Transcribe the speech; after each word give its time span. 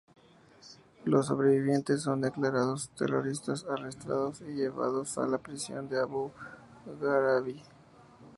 Los 1.05 1.27
sobrevivientes 1.27 2.01
son 2.01 2.21
declarados 2.21 2.89
terroristas, 2.97 3.65
arrestados 3.69 4.41
y 4.41 4.45
llevados 4.45 5.19
a 5.19 5.27
la 5.27 5.37
prisión 5.37 5.89
de 5.89 5.99
Abu 5.99 6.31
Ghraib. 6.99 7.61